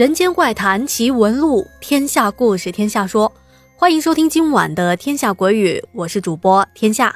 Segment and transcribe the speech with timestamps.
[0.00, 3.30] 人间怪谈奇闻录，天下故事天下说，
[3.76, 7.14] 欢迎收听今晚的《天下鬼语》，我是主播天下。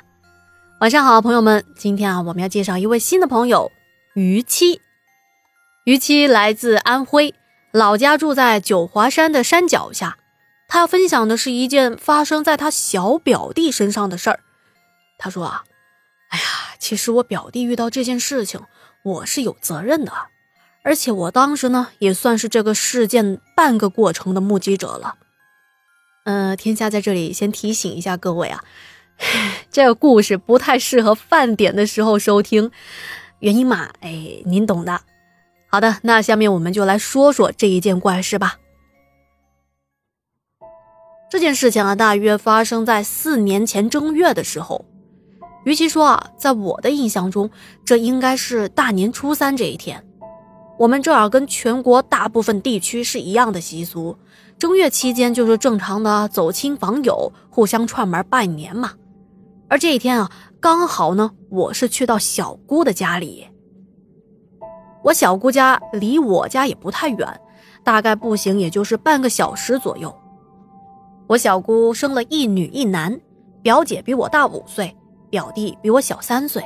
[0.80, 3.72] 晚上好，朋友们，今天啊，我们要介绍一位新的朋友，
[4.12, 4.82] 于七。
[5.86, 7.34] 于七来自安徽，
[7.72, 10.18] 老家住在九华山的山脚下。
[10.68, 14.40] 他要分享的是一件发生在他小表弟身上的事儿。
[15.16, 15.64] 他说啊，
[16.28, 16.44] 哎呀，
[16.78, 18.60] 其实我表弟遇到这件事情，
[19.02, 20.12] 我是有责任的。
[20.84, 25.16] 而且我当时呢，也算是这个事件半个过程的目击者了。
[26.24, 28.62] 嗯，天下在这里先提醒一下各位啊，
[29.72, 32.70] 这个故事不太适合饭点的时候收听，
[33.40, 35.00] 原因嘛，哎，您懂的。
[35.70, 38.58] 好的，那下面我们就来说说这一件怪事吧。
[41.30, 44.84] 这件事情啊，大约发生在四年前正月的时候。
[45.64, 47.50] 与其说啊，在我的印象中，
[47.86, 50.06] 这应该是大年初三这一天。
[50.76, 54.16] 我们这儿跟全国大部分地区是一样的习俗，
[54.58, 58.92] 正月期间就是正常的走亲访友、互相串门拜年嘛。
[59.68, 60.30] 而这一天啊，
[60.60, 63.46] 刚好呢，我是去到小姑的家里。
[65.04, 67.40] 我小姑家离我家也不太远，
[67.84, 70.12] 大概步行也就是半个小时左右。
[71.28, 73.20] 我小姑生了一女一男，
[73.62, 74.96] 表姐比我大五岁，
[75.30, 76.64] 表弟比我小三岁。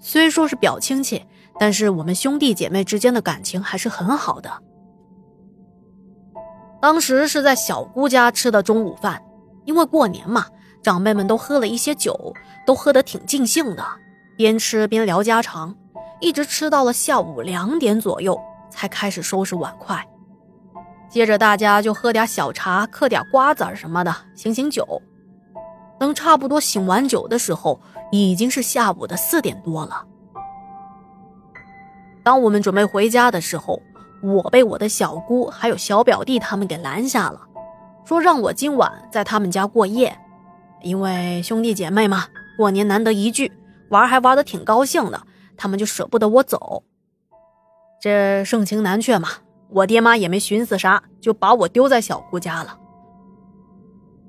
[0.00, 1.22] 虽说是表亲戚。
[1.58, 4.50] 但是我们兄弟姐妹之间的感情还是很好的。
[6.80, 9.20] 当时是在小姑家吃的中午饭，
[9.64, 10.46] 因为过年嘛，
[10.82, 12.32] 长辈们都喝了一些酒，
[12.64, 13.84] 都喝得挺尽兴的，
[14.36, 15.74] 边吃边聊家常，
[16.20, 20.06] 一直吃到了下午两点左右才开始收拾碗筷。
[21.10, 24.86] 接着大家就喝点小茶，嗑点瓜子什么的，醒醒酒。
[25.98, 27.80] 等差不多醒完酒的时候，
[28.12, 30.04] 已经是下午的四点多了。
[32.28, 33.80] 当我们准备回家的时候，
[34.20, 37.40] 我被我的小姑还有小表弟他们给拦下了，
[38.04, 40.14] 说让我今晚在他们家过夜，
[40.82, 42.26] 因为兄弟姐妹嘛，
[42.58, 43.50] 过年难得一聚，
[43.88, 45.22] 玩还玩得挺高兴的，
[45.56, 46.82] 他们就舍不得我走。
[47.98, 49.30] 这盛情难却嘛，
[49.70, 52.78] 我爹妈也没寻思啥，就把我丢在小姑家了。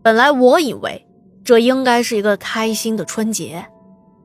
[0.01, 1.05] 本来我以为
[1.43, 3.65] 这应该是一个开心的春节，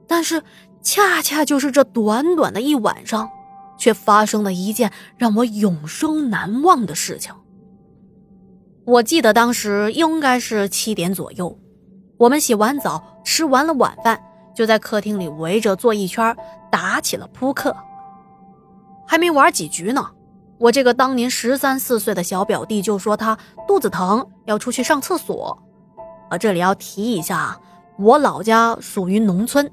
[0.07, 0.45] 但是
[0.81, 3.29] 恰恰就是这短短的一晚上。
[3.77, 7.35] 却发生了一件让我永生难忘的事情。
[8.85, 11.59] 我记得当时应该是七点左右，
[12.19, 14.23] 我们洗完澡，吃完了晚饭，
[14.55, 16.37] 就在客厅里围着坐一圈，
[16.71, 17.75] 打起了扑克。
[19.07, 20.11] 还没玩几局呢，
[20.59, 25.59] 我这个当年十三四岁的小表弟就说他肚子疼，要出去上厕所。
[26.31, 27.59] 啊，这里要提一下，
[27.99, 29.71] 我老家属于农村。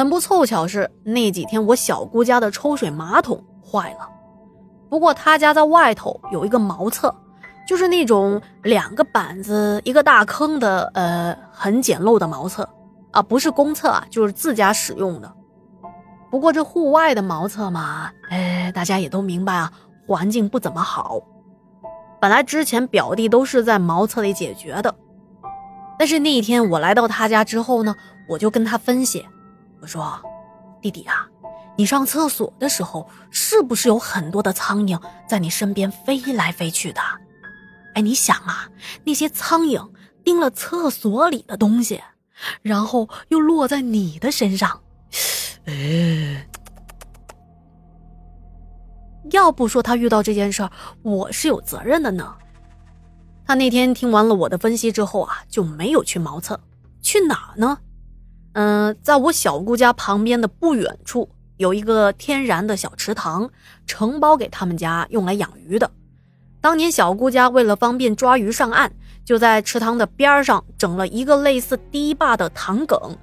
[0.00, 4.08] 很不凑巧是那几天我小姑家的抽水马桶坏了，
[4.88, 7.14] 不过他家在外头有一个茅厕，
[7.68, 12.66] 就是那种两个板子一个大坑的，呃，很简陋的茅厕
[13.10, 15.30] 啊，不是公厕啊，就是自家使用的。
[16.30, 19.70] 不过这户外的茅厕嘛，哎，大家也都明白啊，
[20.06, 21.20] 环境不怎么好。
[22.22, 24.94] 本来之前表弟都是在茅厕里解决的，
[25.98, 27.94] 但是那一天我来到他家之后呢，
[28.30, 29.26] 我就跟他分析。
[29.80, 30.20] 我说
[30.82, 31.26] ：“弟弟啊，
[31.76, 37.00] 你上厕所的时候是不是有很多的苍蝇在你身边飞来飞去的？
[37.94, 38.68] 哎，你想啊，
[39.04, 39.90] 那些苍蝇
[40.22, 42.02] 叮了厕所里的东西，
[42.62, 44.82] 然后又落在你的身上，
[45.64, 46.46] 哎，
[49.30, 50.70] 要不说他遇到这件事儿，
[51.02, 52.36] 我是有责任的呢。
[53.46, 56.60] 他那天听完了我的分析之后啊，就没有去茅厕，
[57.00, 57.78] 去哪呢？”
[58.52, 63.48] 嗯，在我小姑家旁边的不远处有一个天然的小池塘，
[63.86, 65.90] 承包给他们家用来养鱼的。
[66.60, 68.90] 当年小姑家为了方便抓鱼上岸，
[69.24, 73.16] 就在池塘的边上整了一个类似堤坝的塘埂，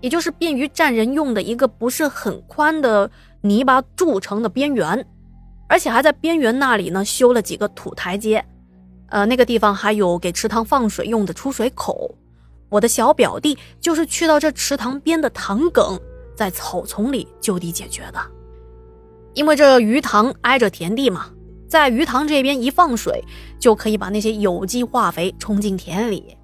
[0.00, 3.10] 也就是便于站人用的一个不是很宽的
[3.42, 5.06] 泥巴筑成的边缘，
[5.68, 8.44] 而且还在边缘那里呢修了几个土台阶，
[9.10, 12.14] 呃，那个地方还有给池塘放水用的出水口。
[12.68, 15.98] 我的小表弟就是去到这池塘边的塘埂，
[16.36, 18.20] 在草丛里就地解决的。
[19.34, 21.30] 因为这鱼塘挨着田地嘛，
[21.68, 23.22] 在鱼塘这边一放水，
[23.60, 26.36] 就可以把那些有机化肥冲进田里。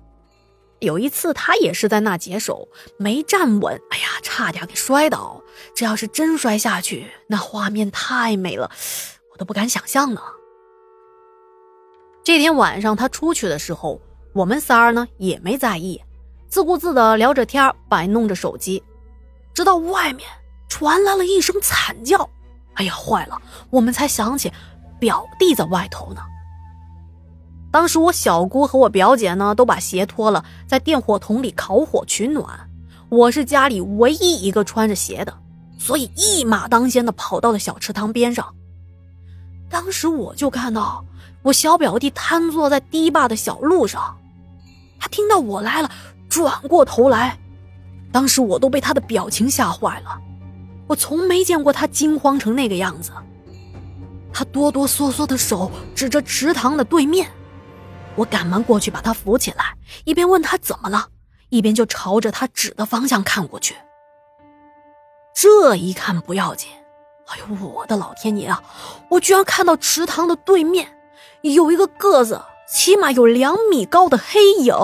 [0.80, 5.40] 有一次他也是在那解手，没站稳，哎呀，差点给摔倒。
[5.74, 8.70] 这要是真摔下去，那画面太美了，
[9.32, 10.20] 我都不敢想象呢。
[12.24, 14.00] 这天晚上他出去的时候，
[14.32, 16.00] 我们仨儿呢也没在意。
[16.52, 18.84] 自顾自的聊着天，摆弄着手机，
[19.54, 20.28] 直到外面
[20.68, 22.28] 传来了一声惨叫。
[22.74, 23.40] 哎呀，坏了！
[23.70, 24.52] 我们才想起，
[25.00, 26.20] 表弟在外头呢。
[27.70, 32.68] 当时我小姑和我表姐呢都把鞋脱了，在电火桶里烤火取暖。
[33.08, 35.34] 我是家里唯一一个穿着鞋的，
[35.78, 38.54] 所以一马当先的跑到了小池塘边上。
[39.70, 41.02] 当时我就看到
[41.40, 44.18] 我小表弟瘫坐在堤坝的小路上，
[45.00, 45.90] 他听到我来了，
[46.32, 47.38] 转过头来。
[48.10, 50.18] 当时我都被他的表情吓坏了，
[50.86, 53.12] 我从没见过他惊慌成那个样子。
[54.32, 57.30] 他哆哆嗦嗦的手指着池塘的对面，
[58.14, 61.08] 我赶忙过去把他扶起来，一边问他怎么了，
[61.50, 63.76] 一边就朝着他指的方向看过去。
[65.34, 66.70] 这一看不要紧，
[67.26, 68.62] 哎呦我的老天爷啊！
[69.10, 70.96] 我居然看到池塘的对面
[71.42, 74.74] 有一个个子起码有两米高的黑影，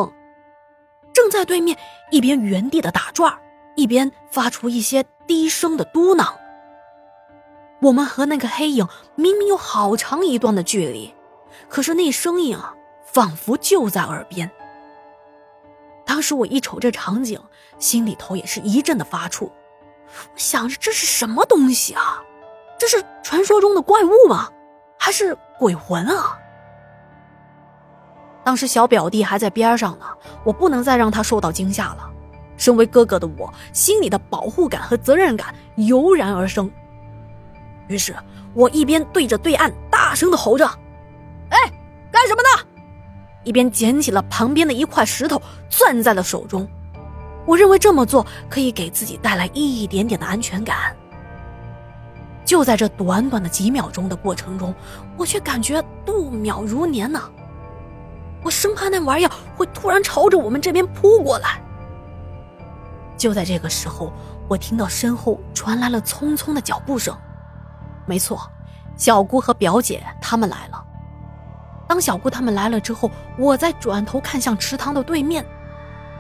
[1.38, 1.78] 在对面。
[2.10, 3.38] 一边原地的打转，
[3.74, 6.34] 一边发出一些低声的嘟囔。
[7.80, 11.14] 我们和那个黑影明明有好长一段的距离，
[11.68, 12.74] 可是那声音啊，
[13.04, 14.50] 仿佛就在耳边。
[16.06, 17.38] 当时我一瞅这场景，
[17.78, 19.44] 心里头也是一阵的发怵。
[19.44, 22.24] 我想着这是什么东西啊？
[22.78, 24.50] 这是传说中的怪物吗？
[24.98, 26.37] 还是鬼魂啊？
[28.48, 30.06] 当时小表弟还在边上呢，
[30.42, 32.10] 我不能再让他受到惊吓了。
[32.56, 36.70] 身为哥哥的我，心里的保护感和责任感油然而生。
[37.88, 38.16] 于是，
[38.54, 40.64] 我一边对着对岸大声的吼着
[41.52, 41.58] ：“哎，
[42.10, 42.66] 干什么呢？”
[43.44, 46.66] 一边捡起了旁边的一块石头，攥在了手中。
[47.44, 50.96] 我认为这么做可以给自己带来一点点的安全感。
[52.46, 54.74] 就在这短短的几秒钟的过程中，
[55.18, 57.20] 我却感觉度秒如年呢。
[58.42, 61.60] 我生怕那玩意儿会突然朝着我们这边扑过来。
[63.16, 64.12] 就在这个时候，
[64.48, 67.16] 我听到身后传来了匆匆的脚步声。
[68.06, 68.48] 没错，
[68.96, 70.84] 小姑和表姐他们来了。
[71.88, 75.44] 当小姑他们来了之后，我再转头看向池塘的对面，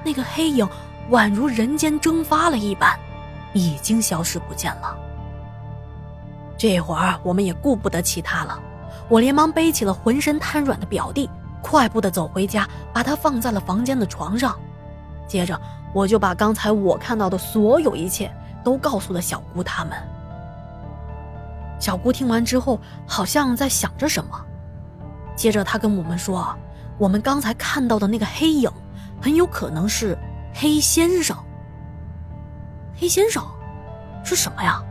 [0.04, 0.68] 那个黑影
[1.10, 2.98] 宛如人间蒸发了一般，
[3.52, 4.98] 已经消失不见了。
[6.56, 8.60] 这会儿我们也顾不得其他了，
[9.08, 11.30] 我连忙背起了浑身瘫软的表弟。
[11.62, 14.58] 快步的走回家，把他放在了房间的床上。
[15.26, 15.60] 接着，
[15.92, 18.30] 我就把刚才我看到的所有一切
[18.64, 19.92] 都告诉了小姑他们。
[21.78, 24.30] 小姑听完之后，好像在想着什么。
[25.36, 26.56] 接着，她跟我们说
[26.98, 28.70] ：“我们刚才看到的那个黑影，
[29.20, 30.18] 很有可能是
[30.52, 31.36] 黑先生。
[32.96, 33.44] 黑先生
[34.24, 34.82] 是什么呀？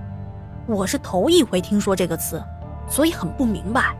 [0.65, 2.41] 我是头一回听说这个词，
[2.89, 3.93] 所以很不明白。”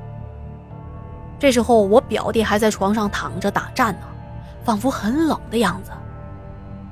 [1.40, 4.08] 这时候，我表弟还在床上躺着打颤呢，
[4.64, 5.92] 仿佛很冷的样子。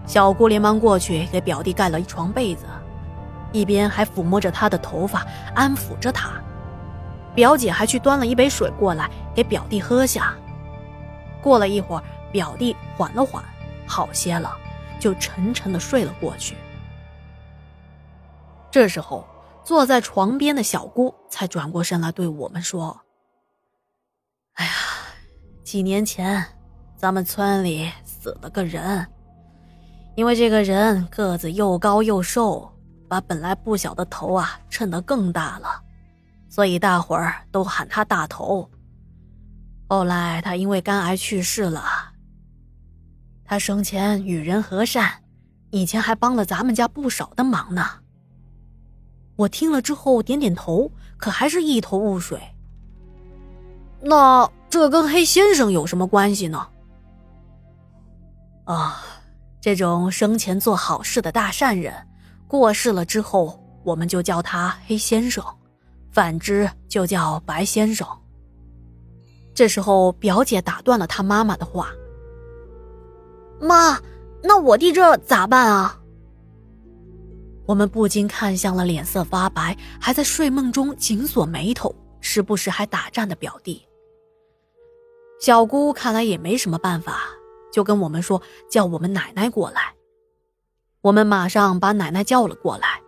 [0.05, 2.65] 小姑连忙过去给表弟盖了一床被子，
[3.51, 5.25] 一边还抚摸着他的头发，
[5.55, 6.29] 安抚着他。
[7.33, 10.35] 表姐还去端了一杯水过来给表弟喝下。
[11.41, 13.43] 过了一会儿，表弟缓了缓，
[13.87, 14.55] 好些了，
[14.99, 16.55] 就沉沉的睡了过去。
[18.69, 19.27] 这时候，
[19.63, 23.04] 坐在床边的小姑才转过身来对我们说。
[24.55, 24.71] 哎呀，
[25.63, 26.45] 几年前，
[26.97, 29.05] 咱们村里死了个人，
[30.15, 32.71] 因为这个人个子又高又瘦，
[33.07, 35.67] 把本来不小的头啊衬得更大了，
[36.49, 38.69] 所以大伙儿都喊他大头。
[39.87, 41.83] 后来他因为肝癌去世了。
[43.43, 45.21] 他生前与人和善，
[45.69, 47.85] 以前还帮了咱们家不少的忙呢。
[49.35, 52.39] 我听了之后点点头，可还是一头雾水。
[54.01, 56.67] 那这跟黑先生有什么关系呢？
[58.65, 59.01] 啊，
[59.61, 61.93] 这种生前做好事的大善人，
[62.47, 65.43] 过世了之后，我们就叫他黑先生；
[66.11, 68.07] 反之就叫白先生。
[69.53, 71.89] 这时候，表姐打断了他妈妈的话
[73.61, 73.99] ：“妈，
[74.43, 75.99] 那我弟这咋办啊？”
[77.65, 83.84] 我们不禁看向了脸色发白、还在睡梦中紧锁眉头、时不时还打颤的表弟。
[85.39, 87.19] 小姑看来也没什么办法，
[87.71, 89.93] 就跟我们说叫我们奶奶过来。
[91.01, 92.99] 我们马上把奶奶叫了过来。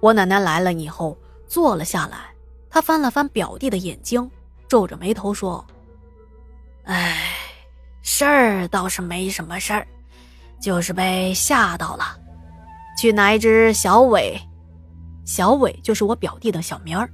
[0.00, 2.34] 我奶奶来了以后坐了下来，
[2.70, 4.30] 她翻了翻表弟的眼睛，
[4.68, 5.64] 皱着眉头说
[6.84, 7.34] ：“哎，
[8.02, 9.86] 事儿倒是没什么事儿，
[10.60, 12.04] 就是被吓到了。
[13.00, 14.38] 去拿一只小伟，
[15.24, 17.10] 小伟就是我表弟的小名儿，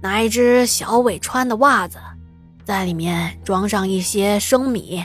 [0.00, 1.98] 拿一只小伟穿的袜子。”
[2.66, 5.04] 在里面装上一些生米，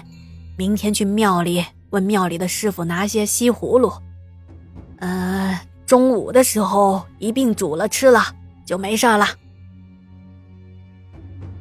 [0.58, 3.94] 明天去庙里问庙里的师傅拿些西葫芦。
[4.98, 8.20] 嗯，中午的时候一并煮了吃了
[8.66, 9.28] 就没事了。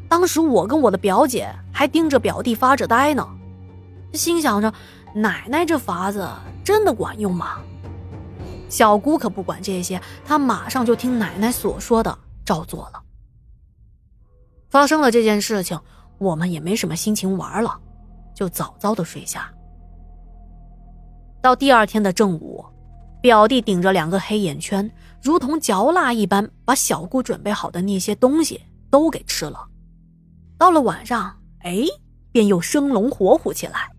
[0.09, 3.29] 当时我跟我的表姐还盯着表弟发着呆呢，
[4.15, 4.73] 心想着
[5.15, 6.27] 奶奶这法子
[6.65, 7.59] 真的管用吗？
[8.71, 13.03] 小姑可不管这些，她马上就听奶奶所说的照做了。
[14.71, 15.79] 发生了这件事情，
[16.19, 17.79] 我们也没什么心情玩了，
[18.35, 19.53] 就早早的睡下。
[21.43, 22.65] 到第二天的正午，
[23.21, 24.89] 表弟顶着两个黑眼圈，
[25.23, 28.61] 如同嚼蜡一般，把小姑准备好的那些东西
[28.91, 29.67] 都给吃了。
[30.57, 31.85] 到了晚上，哎，
[32.31, 33.91] 便又生龙活虎起来。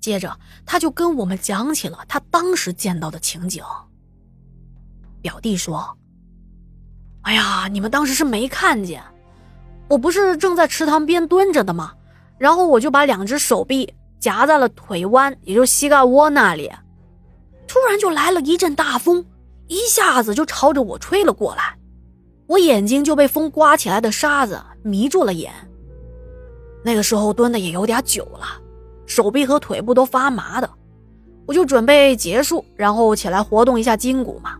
[0.00, 3.62] 接着，他就跟我们讲起了他当时见到的情景。
[5.20, 5.96] 表弟说
[7.22, 9.00] ：“哎呀，你们当时是没看见，
[9.92, 11.92] 我不是正在池塘边蹲着的吗？
[12.38, 16.72] 然后我就把两只手臂夹在了腿弯，也就膝盖窝那里。
[17.68, 19.22] 突然就来了一阵大风，
[19.68, 21.76] 一下子就朝着我吹了过来，
[22.46, 25.52] 我眼睛就被风刮起来的沙子迷住了眼。
[26.82, 28.46] 那个时候蹲的也有点久了。”
[29.04, 30.70] 手臂和腿部都发麻的，
[31.44, 34.56] 我就准备结束，然后起来活动一下筋骨嘛。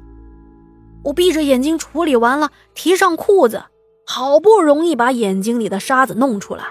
[1.03, 3.63] 我闭着眼睛处理完了，提上裤子，
[4.07, 6.65] 好不容易把眼睛里的沙子弄出来。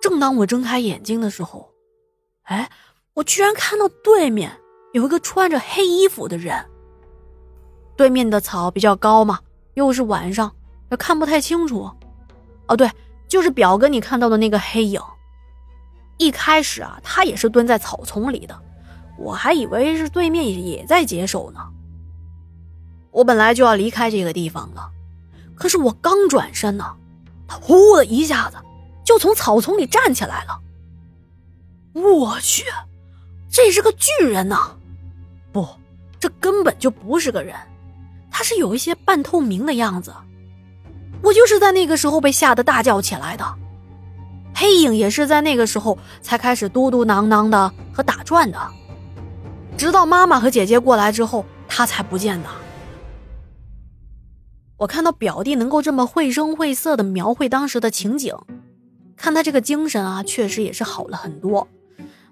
[0.00, 1.72] 正当我睁开眼睛的时候，
[2.44, 2.70] 哎，
[3.14, 4.52] 我居然看到对面
[4.92, 6.64] 有一个穿着黑衣服的人。
[7.96, 9.40] 对面的草比较高嘛，
[9.74, 10.54] 又是晚上，
[10.90, 11.90] 也看不太清楚。
[12.68, 12.88] 哦，对，
[13.26, 15.00] 就是表哥你看到的那个黑影。
[16.16, 18.56] 一开始啊，他也是蹲在草丛里的，
[19.18, 21.60] 我还以为是对面也在解手呢。
[23.10, 24.90] 我本来就要离开这个地方了，
[25.58, 26.84] 可是我刚转身呢，
[27.46, 28.56] 他呼的一下子
[29.04, 30.60] 就从草丛里站起来了。
[31.94, 32.64] 我去，
[33.50, 34.76] 这是个巨人呐！
[35.50, 35.66] 不，
[36.20, 37.56] 这根本就不是个人，
[38.30, 40.14] 他是有一些半透明的样子。
[41.22, 43.44] 我就是在那个时候被吓得大叫起来的。
[44.54, 48.58] 黑影也是在那个时候才开始嘟嘟囔囔的和打转的，
[49.76, 52.48] 直到妈妈和姐姐过来之后，他才不见的。
[54.78, 58.34] 我看到表弟能够这么绘声绘色的描绘当时的情景，
[59.16, 61.66] 看他这个精神啊，确实也是好了很多。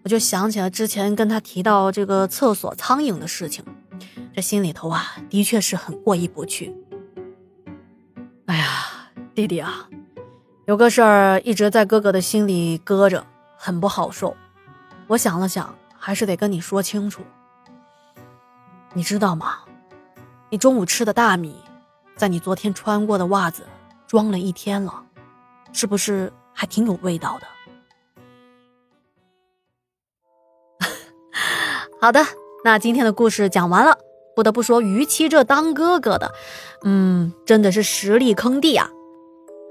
[0.05, 3.65] 我就想起了之前跟他提到这个厕所苍蝇的事情，
[4.33, 6.73] 这心里头啊，的确是很过意不去。
[8.47, 9.89] 哎呀，弟弟啊！
[10.67, 13.27] 有个事儿一直在哥哥的心里搁着，
[13.57, 14.37] 很不好受。
[15.09, 17.23] 我想了想，还是得跟你说清楚。
[18.95, 19.59] 你知道吗？
[20.51, 21.57] 你中午吃的大米，
[22.17, 23.63] 在你昨天穿过的袜子
[24.07, 25.05] 装了一天了，
[25.73, 27.47] 是不是还挺有味道的？
[32.01, 32.25] 好的，
[32.65, 33.99] 那今天的故事讲完了。
[34.35, 36.35] 不得不说，于七这当哥哥的，
[36.85, 38.91] 嗯，真的是实力坑弟啊。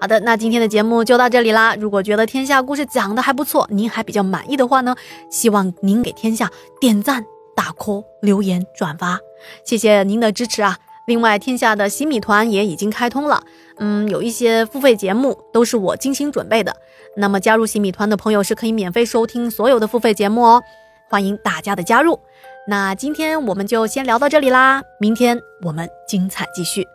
[0.02, 1.76] 好的，那今天的节目就到这里啦。
[1.76, 4.96] 如果觉得天下故事讲的还不错，您还比较满意的话呢，
[5.30, 7.24] 希望您给天下点赞、
[7.56, 9.20] 打 call、留言、转发，
[9.64, 10.80] 谢谢您的支持啊！
[11.06, 13.44] 另外，天下的洗米团也已经开通了，
[13.78, 16.76] 嗯，有一些付费节目都是我精心准备的。
[17.16, 20.64] 那么加入洗米团的朋友是可以免费收听所有的付费节目哦，
[21.10, 22.20] 欢迎大家的加入。
[22.68, 26.88] 那今天我们就先聊到这里啦，明天我们精彩继续。